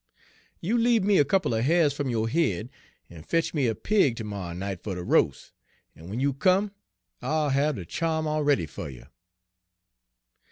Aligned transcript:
You 0.61 0.79
leabe 0.79 1.03
me 1.03 1.19
a 1.19 1.23
couple 1.23 1.53
er 1.53 1.61
ha'rs 1.61 1.93
fum 1.93 2.09
yo' 2.09 2.25
head, 2.25 2.71
en 3.07 3.21
fetch 3.21 3.53
me 3.53 3.67
a 3.67 3.75
pig 3.75 4.15
ter 4.17 4.23
morrer 4.23 4.55
night 4.55 4.81
fer 4.81 4.95
ter 4.95 5.03
roas', 5.03 5.51
en 5.95 6.05
w'en 6.05 6.19
you 6.19 6.33
come 6.33 6.71
I'll 7.21 7.49
hab 7.49 7.75
de 7.75 7.85
cha'm 7.85 8.25
all 8.25 8.41
ready 8.43 8.65
fer 8.65 8.89
you.' 8.89 9.05